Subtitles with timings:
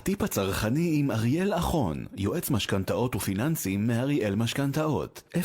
[0.00, 5.38] הטיפ הצרכני עם אריאל אחון, יועץ משכנתאות ופיננסים מאריאל משכנתאות, 054-266-8566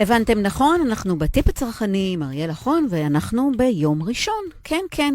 [0.00, 5.14] הבנתם נכון, אנחנו בטיפ הצרכני עם אריאל אחון, ואנחנו ביום ראשון, כן, כן.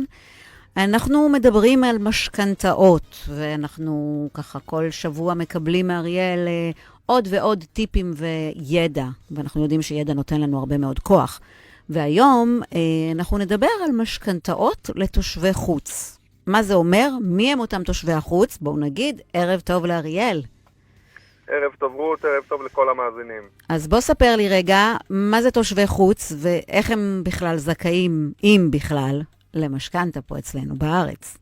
[0.78, 6.72] אנחנו מדברים על משכנתאות, ואנחנו ככה כל שבוע מקבלים מאריאל אה,
[7.06, 11.40] עוד ועוד טיפים וידע, ואנחנו יודעים שידע נותן לנו הרבה מאוד כוח.
[11.90, 12.80] והיום אה,
[13.16, 16.20] אנחנו נדבר על משכנתאות לתושבי חוץ.
[16.48, 17.10] מה זה אומר?
[17.22, 18.58] מי הם אותם תושבי החוץ?
[18.58, 20.42] בואו נגיד, ערב טוב לאריאל.
[21.48, 23.44] ערב טוב רות, ערב טוב לכל המאזינים.
[23.70, 29.22] אז בוא ספר לי רגע, מה זה תושבי חוץ ואיך הם בכלל זכאים, אם בכלל,
[29.54, 31.38] למשכנתה פה אצלנו בארץ.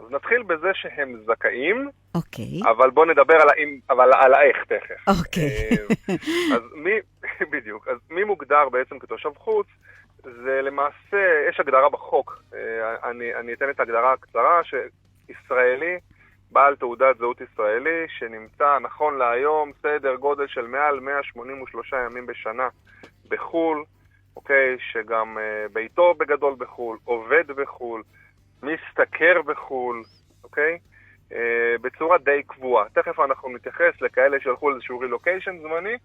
[0.00, 2.60] אז נתחיל בזה שהם זכאים, אוקיי.
[2.62, 5.18] אבל בואו נדבר על האם, אבל על האיך תכף.
[5.18, 5.68] אוקיי.
[5.70, 6.14] אה,
[6.56, 6.90] אז מי,
[7.52, 9.66] בדיוק, אז מי מוגדר בעצם כתושב חוץ?
[10.22, 15.98] זה למעשה, יש הגדרה בחוק, אה, אני, אני אתן את ההגדרה הקצרה, שישראלי,
[16.52, 22.68] בעל תעודת זהות ישראלי, שנמצא נכון להיום סדר גודל של מעל 183 ימים בשנה
[23.28, 23.84] בחו"ל,
[24.36, 28.02] אוקיי, שגם uh, ביתו בגדול בחו"ל, עובד בחו"ל,
[28.62, 30.02] משתכר בחו"ל,
[30.44, 30.78] אוקיי?
[31.30, 31.34] Uh,
[31.80, 32.88] בצורה די קבועה.
[32.88, 35.96] תכף אנחנו נתייחס לכאלה שהלכו לאיזשהו רילוקיישן זמני,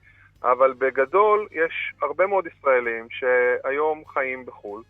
[0.43, 4.83] אבל בגדול יש הרבה מאוד ישראלים שהיום חיים בחו"ל,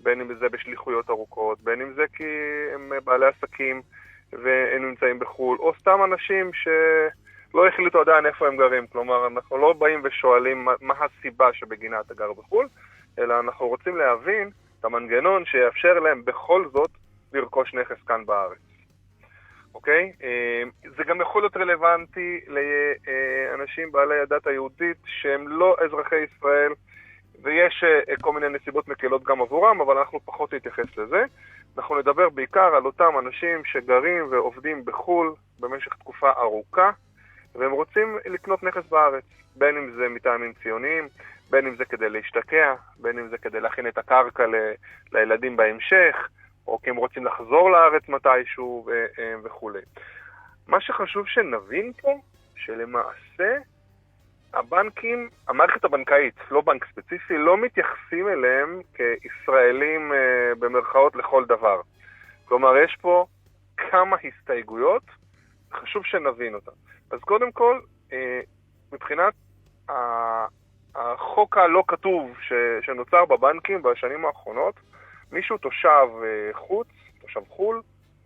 [0.00, 2.24] בין אם זה בשליחויות ארוכות, בין אם זה כי
[2.74, 3.82] הם בעלי עסקים
[4.32, 6.68] והם נמצאים בחו"ל, או סתם אנשים ש...
[7.54, 8.86] לא החליטו עדיין איפה הם גרים.
[8.86, 12.68] כלומר, אנחנו לא באים ושואלים מה הסיבה שבגינה אתה גר בחו"ל,
[13.18, 16.90] אלא אנחנו רוצים להבין את המנגנון שיאפשר להם בכל זאת
[17.32, 18.63] לרכוש נכס כאן בארץ.
[19.74, 20.12] אוקיי?
[20.22, 20.62] אה,
[20.96, 26.72] זה גם יכול להיות רלוונטי לאנשים בעלי הדת היהודית שהם לא אזרחי ישראל,
[27.42, 31.24] ויש אה, כל מיני נסיבות מקלות גם עבורם, אבל אנחנו פחות נתייחס לזה.
[31.78, 36.90] אנחנו נדבר בעיקר על אותם אנשים שגרים ועובדים בחו"ל במשך תקופה ארוכה,
[37.54, 39.24] והם רוצים לקנות נכס בארץ,
[39.56, 41.08] בין אם זה מטעמים ציוניים,
[41.50, 44.54] בין אם זה כדי להשתקע, בין אם זה כדי להכין את הקרקע ל,
[45.12, 46.28] לילדים בהמשך,
[46.66, 49.80] או כי הם רוצים לחזור לארץ מתישהו אה, וכולי.
[50.68, 52.20] מה שחשוב שנבין פה,
[52.56, 53.56] שלמעשה
[54.54, 61.80] הבנקים, המערכת הבנקאית, לא בנק ספציפי, לא מתייחסים אליהם כישראלים אה, במרכאות לכל דבר.
[62.44, 63.26] כלומר, יש פה
[63.76, 65.02] כמה הסתייגויות,
[65.72, 66.72] חשוב שנבין אותן.
[67.10, 67.80] אז קודם כל,
[68.12, 68.40] אה,
[68.92, 69.34] מבחינת
[70.94, 72.36] החוק הלא כתוב
[72.82, 74.74] שנוצר בבנקים בשנים האחרונות,
[75.34, 76.86] מישהו תושב אה, חוץ,
[77.20, 77.82] תושב חו"ל,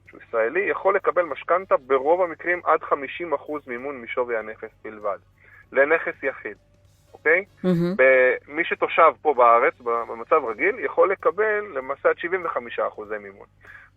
[0.08, 2.94] שהוא ישראלי, יכול לקבל משכנתה ברוב המקרים עד 50%
[3.66, 5.19] מימון משווי הנכס בלבד,
[5.72, 6.56] לנכס יחיד,
[7.12, 7.44] אוקיי?
[7.64, 8.02] Mm-hmm.
[8.48, 13.46] מי שתושב פה בארץ, במצב רגיל, יכול לקבל למעשה עד 75% מימון.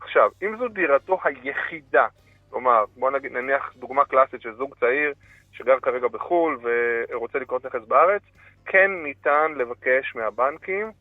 [0.01, 2.07] עכשיו, אם זו דירתו היחידה,
[2.49, 5.13] כלומר, בוא נגיד, נניח דוגמה קלאסית של זוג צעיר
[5.51, 8.21] שגר כרגע בחו"ל ורוצה לקנות נכס בארץ,
[8.65, 10.91] כן ניתן לבקש מהבנקים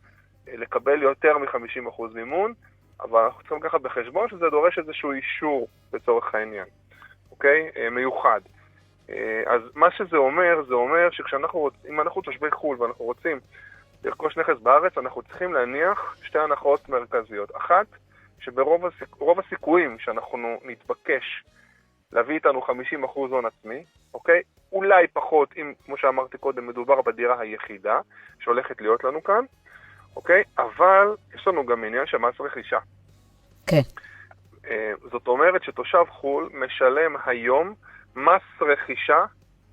[0.47, 2.53] לקבל יותר מ-50% מימון,
[3.01, 6.67] אבל אנחנו צריכים לקחת בחשבון שזה דורש איזשהו אישור לצורך העניין,
[7.31, 7.71] אוקיי?
[7.77, 8.41] אה, מיוחד.
[9.11, 13.41] אה, אז מה שזה אומר, זה אומר שכשאנחנו רוצים, אם אנחנו תושבי חו"ל ואנחנו רוצים
[14.05, 17.57] לרכוש נכס בארץ, אנחנו צריכים להניח שתי הנחות מרכזיות.
[17.57, 17.87] אחת,
[18.41, 19.09] שברוב הסיכ...
[19.39, 21.45] הסיכויים שאנחנו נתבקש
[22.13, 22.71] להביא איתנו 50%
[23.15, 23.85] הון עצמי,
[24.15, 24.43] אוקיי?
[24.73, 28.01] אולי פחות, אם, כמו שאמרתי קודם, מדובר בדירה היחידה
[28.41, 29.45] שהולכת להיות לנו כאן,
[30.17, 30.43] אוקיי?
[30.59, 32.79] אבל יש לנו גם עניין של מס רכישה.
[33.67, 33.81] כן.
[34.71, 37.75] אה, זאת אומרת שתושב חו"ל משלם היום
[38.17, 39.25] מס רכישה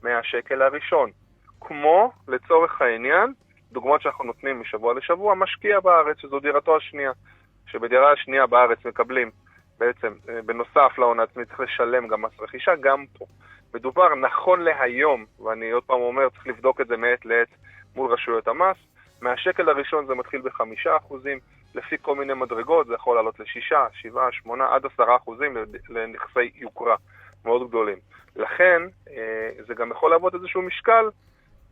[0.03, 1.11] מהשקל הראשון.
[1.61, 3.33] כמו, לצורך העניין,
[3.71, 7.11] דוגמאות שאנחנו נותנים משבוע לשבוע, משקיע בארץ, שזו דירתו השנייה.
[7.67, 9.31] שבדירה השנייה בארץ מקבלים
[9.79, 13.25] בעצם, אה, בנוסף להון העצמי צריך לשלם גם מס רכישה, גם פה.
[13.73, 17.47] מדובר נכון להיום, ואני עוד פעם אומר, צריך לבדוק את זה מעת לעת
[17.95, 18.77] מול רשויות המס,
[19.21, 21.39] מהשקל הראשון זה מתחיל בחמישה אחוזים,
[21.75, 25.57] לפי כל מיני מדרגות זה יכול לעלות לשישה, שבעה, שמונה, עד עשרה אחוזים
[25.89, 26.95] לנכסי יוקרה
[27.45, 27.97] מאוד גדולים.
[28.35, 31.09] לכן, אה, זה גם יכול להוות איזשהו משקל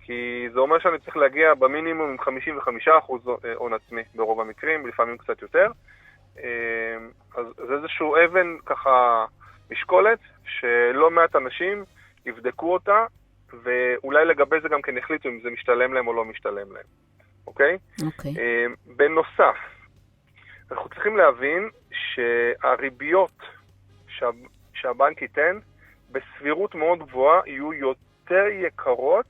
[0.06, 5.42] כי זה אומר שאני צריך להגיע במינימום עם 55% הון עצמי ברוב המקרים, לפעמים קצת
[5.42, 5.68] יותר.
[6.38, 6.44] אמ,
[7.36, 9.25] אז זה איזשהו אבן ככה
[9.71, 11.83] משקולת, שלא מעט אנשים
[12.25, 13.06] יבדקו אותה,
[13.63, 16.86] ואולי לגבי זה גם כן יחליטו אם זה משתלם להם או לא משתלם להם,
[17.47, 17.77] אוקיי?
[18.06, 18.31] אוקיי.
[18.31, 19.57] אמ, בנוסף,
[20.71, 23.42] אנחנו צריכים להבין שהריביות
[24.07, 24.30] שה,
[24.74, 25.59] שהבנק ייתן,
[26.12, 29.25] בסבירות מאוד גבוהה, יהיו יותר יקרות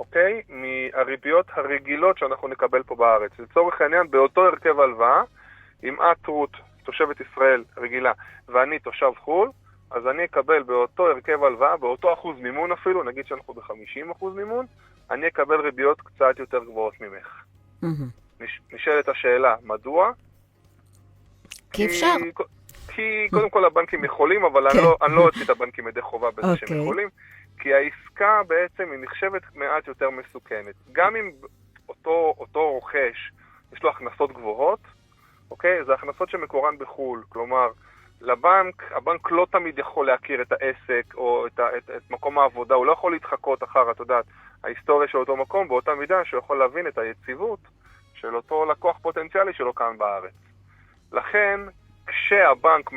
[0.00, 0.42] אוקיי?
[0.48, 3.30] מהריביות הרגילות שאנחנו נקבל פה בארץ.
[3.38, 5.22] לצורך העניין, באותו הרכב הלוואה,
[5.84, 6.50] אם את, רות,
[6.84, 8.12] תושבת ישראל רגילה,
[8.48, 9.50] ואני תושב חו"ל,
[9.90, 14.66] אז אני אקבל באותו הרכב הלוואה, באותו אחוז מימון אפילו, נגיד שאנחנו ב-50 אחוז מימון,
[15.10, 17.42] אני אקבל ריביות קצת יותר גבוהות ממך.
[17.82, 18.08] מהמם.
[18.40, 20.10] נש, נשאלת השאלה, מדוע?
[21.72, 22.14] כי אפשר.
[22.88, 24.78] כי קודם כל הבנקים יכולים, אבל כן.
[24.78, 26.76] אני לא- אני לא אוציא את הבנקים ידי חובה בזה שהם אוקיי.
[26.82, 27.08] יכולים,
[27.58, 30.74] כי העסקה בעצם היא נחשבת מעט יותר מסוכנת.
[30.92, 31.30] גם אם
[31.88, 33.32] אותו, אותו רוכש
[33.72, 34.80] יש לו הכנסות גבוהות,
[35.50, 35.84] אוקיי?
[35.84, 37.22] זה הכנסות שמקורן בחו"ל.
[37.28, 37.68] כלומר,
[38.20, 42.86] לבנק, הבנק לא תמיד יכול להכיר את העסק או את, את, את מקום העבודה, הוא
[42.86, 44.24] לא יכול להתחקות אחר, את יודעת,
[44.64, 47.60] ההיסטוריה של אותו מקום באותה מידה שהוא יכול להבין את היציבות
[48.14, 50.32] של אותו לקוח פוטנציאלי שלו כאן בארץ.
[51.12, 51.60] לכן,
[52.06, 52.90] כשהבנק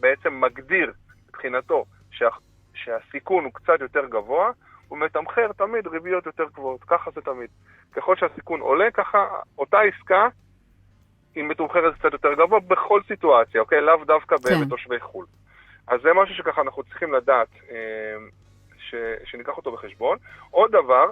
[0.00, 0.92] בעצם מגדיר
[1.28, 2.28] מבחינתו שה,
[2.74, 4.50] שהסיכון הוא קצת יותר גבוה,
[4.88, 7.50] הוא מתמחר תמיד ריביות יותר גבוהות, ככה זה תמיד.
[7.92, 9.26] ככל שהסיכון עולה, ככה
[9.58, 10.28] אותה עסקה
[11.34, 13.80] היא מתומחרת קצת יותר גבוה בכל סיטואציה, אוקיי?
[13.80, 14.64] לאו דווקא כן.
[14.66, 15.26] בתושבי חו"ל.
[15.88, 18.16] אז זה משהו שככה אנחנו צריכים לדעת, אה,
[18.78, 18.94] ש,
[19.24, 20.18] שניקח אותו בחשבון.
[20.50, 21.06] עוד דבר,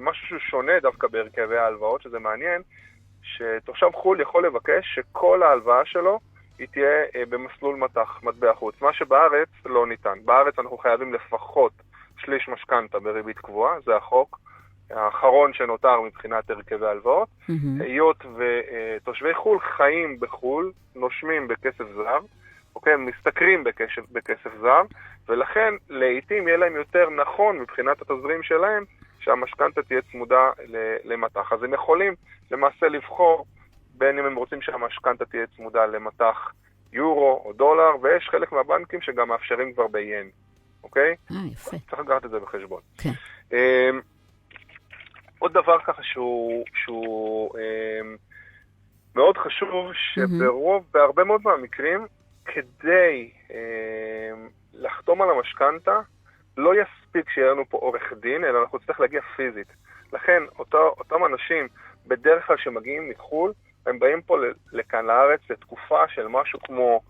[0.00, 2.62] משהו שהוא שונה דווקא בהרכבי ההלוואות, שזה מעניין,
[3.22, 6.20] שתושב חו"ל יכול לבקש שכל ההלוואה שלו
[6.58, 10.18] היא תהיה אה, במסלול מטח, מטבע חוץ, מה שבארץ לא ניתן.
[10.24, 11.72] בארץ אנחנו חייבים לפחות
[12.18, 14.38] שליש משכנתה בריבית קבועה, זה החוק
[14.92, 17.28] האחרון שנותר מבחינת הרכבי ההלוואות.
[17.48, 17.80] מהמם.
[17.80, 22.18] היות ותושבי חו"ל חיים בחו"ל, נושמים בכסף זר,
[22.76, 22.96] אוקיי?
[22.96, 24.82] משתכרים בכסף, בכסף זר,
[25.28, 28.84] ולכן לעיתים יהיה להם יותר נכון מבחינת התזרים שלהם
[29.20, 30.50] שהמשכנתה תהיה צמודה
[31.04, 31.52] למטח.
[31.52, 32.14] אז הם יכולים
[32.50, 33.46] למעשה לבחור
[33.94, 36.52] בין אם הם רוצים שהמשכנתה תהיה צמודה למטח
[36.92, 40.30] יורו או דולר, ויש חלק מהבנקים שגם מאפשרים כבר ב-ין,
[40.84, 41.14] אוקיי?
[41.30, 41.76] אה, יפה.
[41.90, 42.80] צריך לקחת את זה בחשבון.
[42.98, 43.10] כן.
[43.52, 44.00] אמ,
[45.42, 48.16] עוד דבר ככה שהוא, שהוא אמ,
[49.16, 52.06] מאוד חשוב, שברוב, בהרבה מאוד מהמקרים,
[52.44, 56.00] כדי אמ, לחתום על המשכנתה,
[56.56, 59.66] לא יספיק שיהיה לנו פה עורך דין, אלא אנחנו נצטרך להגיע פיזית.
[60.12, 61.68] לכן, אותו, אותם אנשים,
[62.06, 63.52] בדרך כלל שמגיעים מחו"ל,
[63.86, 64.36] הם באים פה
[64.72, 67.00] לכאן לארץ לתקופה של משהו כמו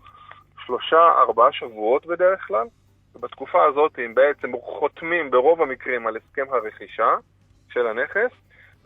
[0.65, 2.67] שלושה, ארבעה שבועות בדרך כלל,
[3.15, 7.15] ובתקופה הזאת הם בעצם חותמים ברוב המקרים על הסכם הרכישה
[7.73, 8.31] של הנכס,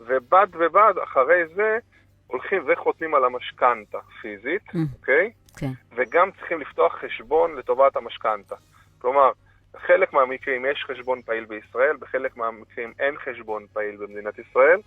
[0.00, 1.78] ובד בבד אחרי זה
[2.26, 4.76] הולכים וחותמים על המשכנתה פיזית, Mm.
[5.00, 5.30] אוקיי?
[5.56, 5.70] כן.
[5.96, 8.54] וגם צריכים לפתוח חשבון לטובת המשכנתה.
[8.98, 9.30] כלומר,
[9.74, 14.80] בחלק מהמקרים יש חשבון פעיל בישראל, בחלק מהמקרים אין חשבון פעיל במדינת ישראל.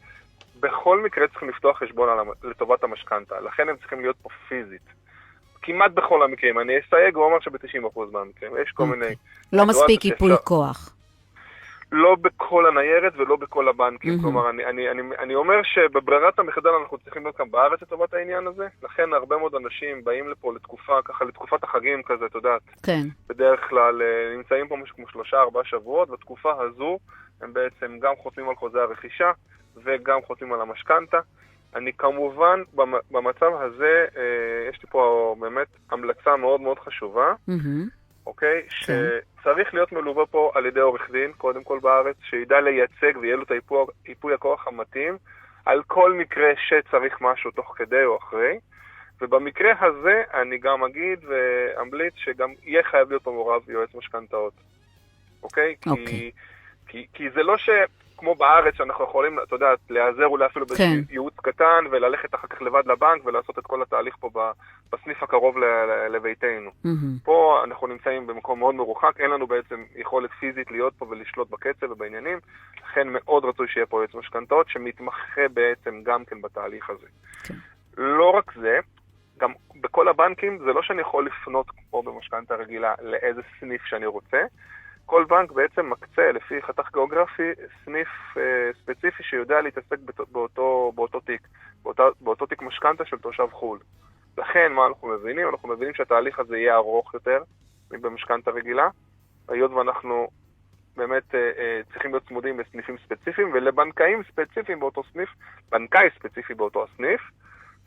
[0.60, 2.18] בכל מקרה צריכים לפתוח חשבון על
[2.52, 4.82] לטובת המשכנתה, לכן הם צריכים להיות פה פיזית.
[5.62, 9.00] כמעט בכל המקרים, אני אסייג ואומר שב-90% מהמקרים, יש כל אוקיי.
[9.00, 9.16] מיני...
[9.54, 10.96] לא מספיק ייפוי כוח.
[11.92, 14.12] לא בכל הניירת ולא בכל הבנקים.
[14.12, 14.24] מהמם.
[14.24, 18.48] כלומר, אני, אני, אני, אני אומר שבברירת המחדל אנחנו צריכים להיות כאן בארץ לטובת העניין
[18.48, 23.02] הזה, לכן הרבה מאוד אנשים באים לפה לתקופה, ככה לתקופת החגים כזה, את יודעת, כן.
[23.30, 26.98] בדרך כלל אה, נמצאים פה משהו כמו שלושה ארבעה שבועות, בתקופה הזו
[27.42, 29.32] הם בעצם גם חותמים על חוזה הרכישה
[29.84, 31.20] וגם חותמים על המשכנתה.
[31.76, 34.22] אני כמובן, במ- במצב הזה, אה,
[34.70, 37.34] יש לי פה באמת המלצה מאוד מאוד חשובה.
[38.26, 38.62] אוקיי?
[38.86, 38.94] כן.
[39.42, 43.44] שצריך להיות מלווה פה על ידי עורך דין, קודם כל בארץ, שידע לייצג ויהיה לו
[43.44, 45.18] את היפוי, ייפוי הכוח המתאים
[45.66, 48.60] על כל מקרה שצריך משהו תוך כדי או אחרי.
[49.22, 54.54] ובמקרה הזה אני גם אגיד ואמליץ שגם יהיה חייב להיות פה מעורב יועץ משכנתאות,
[55.44, 55.76] אוקיי?
[55.88, 56.06] אוקיי.
[56.06, 56.32] כי,
[56.88, 57.58] כי, כי זה לא
[58.22, 61.00] שכמו בארץ שאנחנו יכולים, אתה יודע, להיעזר אולי אפילו באיזה כן.
[61.10, 64.30] ייעוץ קטן וללכת אחר כך לבד לבנק ולעשות את כל התהליך פה
[64.92, 65.56] בסניף הקרוב
[66.10, 66.72] לביתנו.
[66.84, 67.18] מהמם.
[67.24, 71.92] פה אנחנו נמצאים במקום מאוד מרוחק, אין לנו בעצם יכולת פיזית להיות פה ולשלוט בקצב
[71.92, 72.40] ובעניינים,
[72.84, 77.08] לכן מאוד רצוי שיהיה פה יועץ משכנתאות שמתמחה בעצם גם כן בתהליך הזה.
[77.44, 77.54] כן.
[77.98, 78.80] לא רק זה,
[79.38, 79.52] גם
[79.82, 84.42] בכל הבנקים זה לא שאני יכול לפנות כמו במשכנתה רגילה לאיזה סניף שאני רוצה,
[85.12, 87.52] כל בנק בעצם מקצה לפי חתך גיאוגרפי
[87.86, 91.42] סניף אה, ספציפי שיודע להתעסק באותו, באותו, באותו תיק,
[91.84, 93.80] באותו, באותו תיק משכנתה של תושב חו"ל.
[94.38, 95.50] לכן, מה אנחנו מבינים?
[95.50, 97.44] אנחנו מבינים שהתהליך הזה יהיה ארוך יותר
[97.92, 98.90] מבמשכנתה רגילה,
[99.48, 100.28] היות ואנחנו
[100.98, 105.30] באמת אה, אה, צריכים להיות צמודים לסניפים ספציפיים ולבנקאים ספציפיים באותו סניף,
[105.72, 107.22] בנקאי ספציפי באותו הסניף,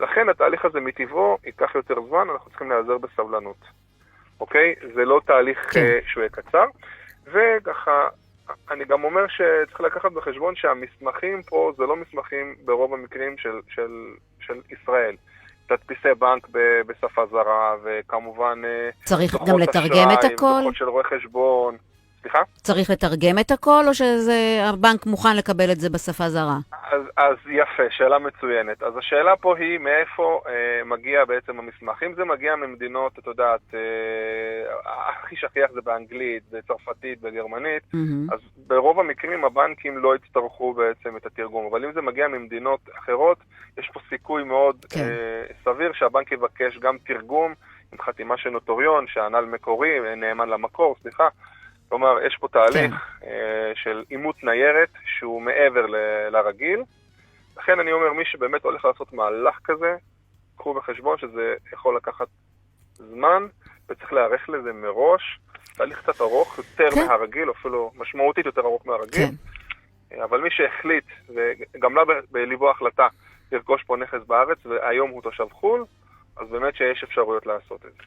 [0.01, 3.65] לכן התהליך הזה מטבעו ייקח יותר זמן, אנחנו צריכים להיעזר בסבלנות,
[4.41, 4.75] אוקיי?
[4.95, 5.81] זה לא תהליך כן.
[5.81, 6.65] אה, שהוא יהיה קצר,
[7.27, 8.09] וככה,
[8.71, 13.91] אני גם אומר שצריך לקחת בחשבון שהמסמכים פה זה לא מסמכים ברוב המקרים של, של,
[14.41, 15.17] של ישראל.
[15.67, 20.61] תדפיסי בנק ב- בשפה זרה, וכמובן אה, צריך גם לתרגם את הכל?
[20.61, 21.77] דוחות של רואי חשבון.
[22.25, 22.43] סליחה?
[22.63, 26.59] צריך לתרגם את הכל, או שהבנק מוכן לקבל את זה בשפה זרה?
[26.91, 28.83] אז, אז יפה, שאלה מצוינת.
[28.83, 32.03] אז השאלה פה היא מאיפה אה, מגיע בעצם המסמך.
[32.03, 33.81] אם זה מגיע ממדינות, את יודעת, אה,
[35.25, 38.27] הכי שכיח זה באנגלית, בצרפתית, בגרמנית, מהמם.
[38.33, 41.67] אז ברוב המקרים הבנקים לא יצטרכו בעצם את התרגום.
[41.71, 43.39] אבל אם זה מגיע ממדינות אחרות,
[43.79, 45.01] יש פה סיכוי מאוד כן.
[45.01, 47.55] אה, סביר שהבנק יבקש גם תרגום
[47.93, 51.29] עם חתימה של נוטוריון, שהנ"ל מקורי, אה, נאמן למקור, סליחה.
[51.89, 52.95] כלומר, יש פה תהליך
[53.27, 54.89] אה, של אימות ניירת
[55.19, 56.83] שהוא מעבר ל- לרגיל.
[57.57, 59.97] לכן אני אומר, מי שבאמת הולך לעשות מהלך כזה,
[60.57, 62.27] קחו בחשבון שזה יכול לקחת
[62.95, 63.47] זמן,
[63.89, 65.39] וצריך להיערך לזה מראש.
[65.77, 67.07] תהליך קצת ארוך יותר כן.
[67.07, 69.27] מהרגיל, אפילו משמעותית יותר ארוך מהרגיל.
[70.11, 70.23] כן.
[70.23, 73.07] אבל מי שהחליט, וגם לה בליבו החלטה,
[73.53, 75.85] לרכוש פה נכס בארץ, והיום הוא תושב חו"ל,
[76.37, 78.03] אז באמת שיש אפשרויות לעשות את זה.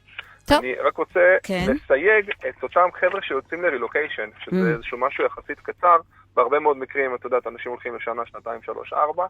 [0.48, 0.58] טוב.
[0.58, 1.64] אני רק רוצה כן.
[1.68, 4.74] לסייג את אותם חבר'ה שיוצאים לרילוקיישן, שזה Mm.
[4.74, 5.96] איזשהו משהו יחסית קצר,
[6.34, 9.26] בהרבה מאוד מקרים, את יודעת, אנשים הולכים לשנה, שנתיים, שלוש, ארבע.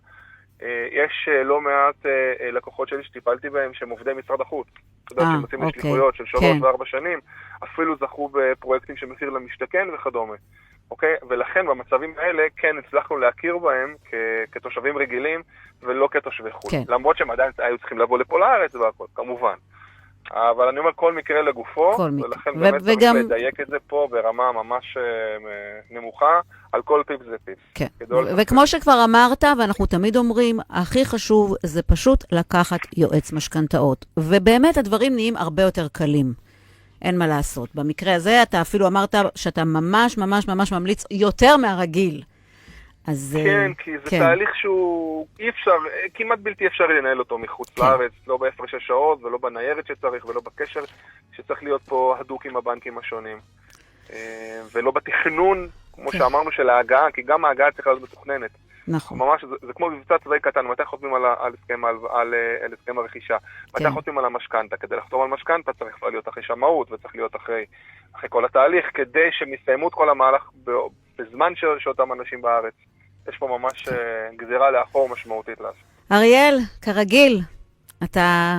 [0.62, 4.66] אה, יש אה, לא מעט אה, לקוחות שלי שטיפלתי בהם שהם עובדי משרד החוץ.
[5.04, 5.78] אתה יודע, שהם יוצאים אוקיי.
[5.80, 6.62] לשליחויות של שלוש כן.
[6.64, 7.20] וארבע שנים,
[7.64, 10.34] אפילו זכו בפרויקטים של מחיר למשתכן וכדומה.
[10.90, 11.14] אוקיי?
[11.28, 14.14] ולכן במצבים האלה כן הצלחנו להכיר בהם כ-
[14.52, 15.42] כתושבים רגילים
[15.82, 16.70] ולא כתושבי חו"ל.
[16.70, 16.82] כן.
[16.88, 19.54] למרות שהם עדיין היו צריכים לבוא לפה לארץ והכל, כמובן.
[20.32, 22.28] אבל אני אומר כל מקרה לגופו, כל מקרה.
[22.28, 25.02] ולכן ו- באמת וגם- צריך לדייק את זה פה ברמה ממש אה,
[25.98, 26.40] נמוכה,
[26.72, 27.58] על כל טיפ זה טיפ.
[27.74, 27.86] כן.
[28.36, 34.06] וכמו שכבר אמרת, ואנחנו תמיד אומרים, הכי חשוב זה פשוט לקחת יועץ משכנתאות.
[34.16, 36.32] ובאמת הדברים נהיים הרבה יותר קלים.
[37.02, 37.68] אין מה לעשות.
[37.74, 42.22] במקרה הזה אתה אפילו אמרת שאתה ממש ממש ממש ממליץ יותר מהרגיל.
[43.08, 43.36] אז...
[43.38, 44.18] אה, כן, כי זה כן.
[44.18, 45.76] תהליך שהוא אי אפשר,
[46.14, 47.82] כמעט בלתי אפשרי לנהל אותו מחוץ כן.
[47.82, 50.80] לארץ, לא בהפרשי שעות ולא בניירת שצריך ולא בקשר
[51.32, 53.38] שצריך להיות פה הדוק עם הבנקים השונים.
[54.12, 56.18] אה, ולא בתכנון, כמו כן.
[56.18, 58.50] שאמרנו, של ההגעה, כי גם ההגעה צריכה להיות מתוכננת.
[58.88, 59.18] נכון.
[59.18, 62.64] ממש, זה, זה כמו מבצע צבאי קטן, מתי חותמים על, על, הסכם, על, על, אה,
[62.64, 63.36] על הסכם הרכישה?
[63.68, 63.90] מתי כן.
[63.90, 64.76] חותמים על המשכנתה?
[64.76, 67.64] כדי לחתום על משכנתה צריך כבר להיות אחרי שמאות וצריך להיות אחרי,
[68.16, 70.50] אחרי כל התהליך, כדי שהם יסיימו את כל המהלך
[71.18, 72.74] בזמן ש, שאותם אנשים בארץ.
[73.28, 73.94] יש פה ממש אה,
[74.36, 75.82] גזירה לאחור משמעותית לעשות.
[76.12, 77.40] אריאל, כרגיל,
[78.04, 78.58] אתה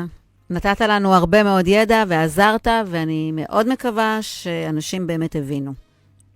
[0.50, 5.72] נתת לנו הרבה מאוד ידע ועזרת, ואני מאוד מקווה שאנשים באמת הבינו.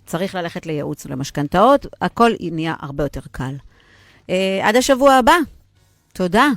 [0.06, 3.54] צריך ללכת לייעוץ ולמשכנתאות, הכל נהיה הרבה יותר קל.
[4.28, 4.32] Uh,
[4.64, 5.36] עד השבוע הבא.
[6.14, 6.48] תודה.